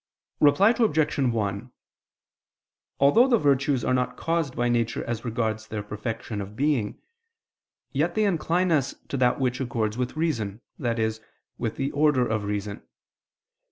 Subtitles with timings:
[0.39, 1.17] Reply Obj.
[1.19, 1.71] 1:
[2.99, 6.99] Although the virtues are not caused by nature as regards their perfection of being,
[7.91, 11.11] yet they incline us to that which accords with reason, i.e.
[11.59, 12.81] with the order of reason.